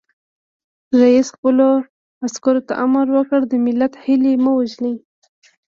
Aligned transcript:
رئیس 1.01 1.27
جمهور 1.27 1.35
خپلو 1.35 1.69
عسکرو 2.25 2.61
ته 2.67 2.73
امر 2.83 3.05
وکړ؛ 3.15 3.41
د 3.47 3.53
ملت 3.65 3.93
هیلې 4.03 4.33
مه 4.43 4.51
وژنئ! 4.57 4.95